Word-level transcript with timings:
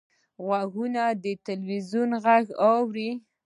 غوږونه 0.45 1.03
د 1.23 1.25
تلویزیون 1.47 2.09
غږ 2.23 2.45
اوري 2.69 3.09